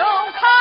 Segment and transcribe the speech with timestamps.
[0.00, 0.59] 永康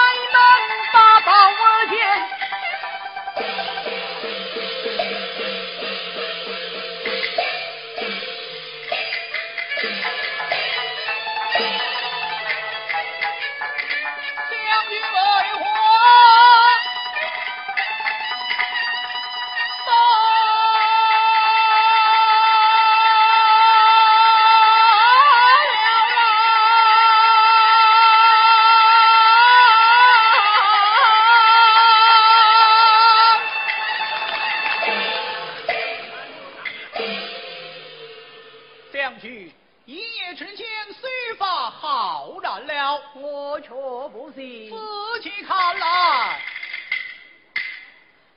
[39.85, 43.01] 一夜之间虽发浩然了。
[43.15, 46.41] 我却不信，仔细看来，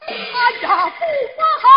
[0.06, 0.14] 哎
[0.62, 1.71] 呀，不花。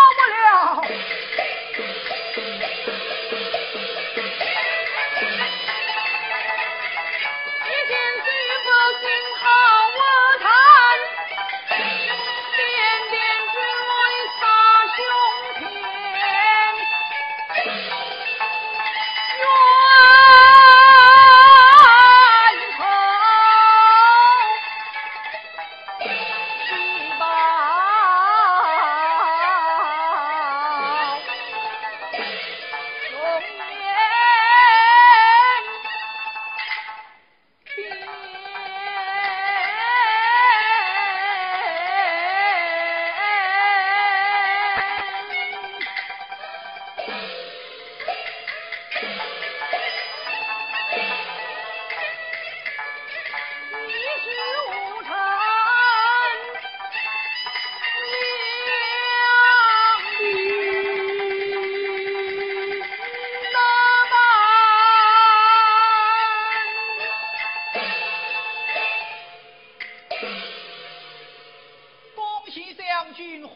[72.56, 73.54] 西将军，何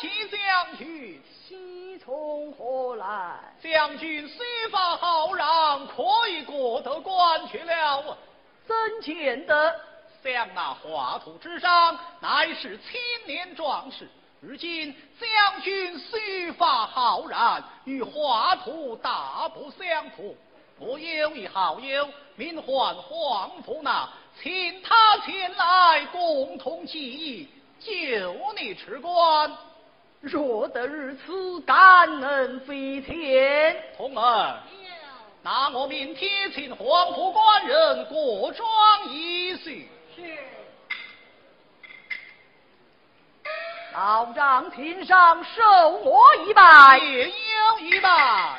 [0.00, 1.20] 西将军？
[1.48, 3.34] 西从何来？
[3.60, 8.16] 将军虽发浩然，可以过得关去了。
[8.64, 9.80] 怎见得？
[10.22, 14.08] 像那华佗之上，乃是青年壮士。
[14.40, 20.32] 如今将军须发浩然，与华佗大不相同。
[20.78, 24.08] 我有一好友，名唤黄福那，
[24.40, 27.48] 请他前来共同记忆。
[27.80, 29.50] 救你持官。
[30.20, 31.76] 若得如此，感
[32.20, 33.82] 恩非浅。
[33.96, 34.58] 同儿，
[35.42, 39.88] 那我明天请黄埔官人过庄一叙。
[40.14, 40.22] 是。
[43.94, 48.56] 老丈亭上受我一拜，也有一拜。